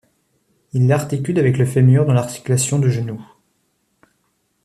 Ils 0.73 0.87
l'articulent 0.87 1.37
avec 1.37 1.59
le 1.59 1.65
fémur 1.67 2.07
dans 2.07 2.13
l'articulation 2.13 2.79
du 2.79 2.89
genou. 2.89 3.23